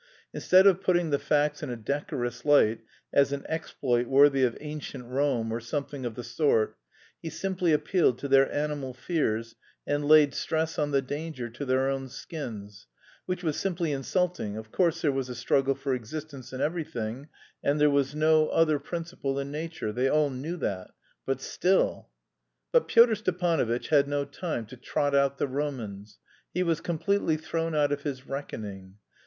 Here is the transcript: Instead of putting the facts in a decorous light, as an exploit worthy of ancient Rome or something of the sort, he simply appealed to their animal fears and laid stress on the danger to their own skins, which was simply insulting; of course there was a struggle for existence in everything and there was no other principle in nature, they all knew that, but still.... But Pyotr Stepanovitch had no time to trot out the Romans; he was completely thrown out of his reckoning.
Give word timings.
Instead 0.33 0.65
of 0.65 0.81
putting 0.81 1.11
the 1.11 1.19
facts 1.19 1.61
in 1.61 1.69
a 1.69 1.75
decorous 1.75 2.43
light, 2.43 2.79
as 3.13 3.31
an 3.31 3.45
exploit 3.47 4.07
worthy 4.07 4.41
of 4.43 4.57
ancient 4.59 5.05
Rome 5.05 5.51
or 5.51 5.59
something 5.59 6.07
of 6.07 6.15
the 6.15 6.23
sort, 6.23 6.75
he 7.21 7.29
simply 7.29 7.71
appealed 7.71 8.17
to 8.17 8.27
their 8.27 8.51
animal 8.51 8.95
fears 8.95 9.53
and 9.85 10.03
laid 10.07 10.33
stress 10.33 10.79
on 10.79 10.89
the 10.89 11.03
danger 11.03 11.49
to 11.51 11.65
their 11.65 11.87
own 11.87 12.09
skins, 12.09 12.87
which 13.27 13.43
was 13.43 13.57
simply 13.59 13.91
insulting; 13.91 14.57
of 14.57 14.71
course 14.71 15.03
there 15.03 15.11
was 15.11 15.29
a 15.29 15.35
struggle 15.35 15.75
for 15.75 15.93
existence 15.93 16.51
in 16.51 16.61
everything 16.61 17.27
and 17.63 17.79
there 17.79 17.87
was 17.91 18.15
no 18.15 18.49
other 18.49 18.79
principle 18.79 19.37
in 19.37 19.51
nature, 19.51 19.91
they 19.93 20.09
all 20.09 20.31
knew 20.31 20.57
that, 20.57 20.89
but 21.27 21.39
still.... 21.39 22.09
But 22.71 22.87
Pyotr 22.87 23.13
Stepanovitch 23.13 23.89
had 23.89 24.07
no 24.07 24.25
time 24.25 24.65
to 24.65 24.77
trot 24.77 25.13
out 25.13 25.37
the 25.37 25.47
Romans; 25.47 26.17
he 26.51 26.63
was 26.63 26.81
completely 26.81 27.37
thrown 27.37 27.75
out 27.75 27.91
of 27.91 28.01
his 28.01 28.25
reckoning. 28.25 28.95